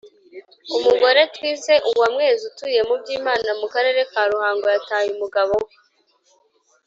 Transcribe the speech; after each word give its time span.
umugore 0.77 1.21
twise 1.35 1.73
uwamwezi 1.89 2.41
utuye 2.49 2.79
mu 2.87 2.95
byimana 3.01 3.49
mu 3.59 3.67
karere 3.73 4.01
ka 4.11 4.21
ruhango 4.31 4.65
yataye 4.75 5.07
umugabo 5.15 5.53
we 5.65 5.73